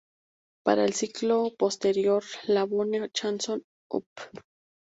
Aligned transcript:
Para 0.63 0.83
el 0.83 0.93
ciclo 0.95 1.53
posterior 1.59 2.23
"La 2.47 2.63
bonne 2.63 3.11
chanson", 3.11 3.61
Op. 3.91 4.07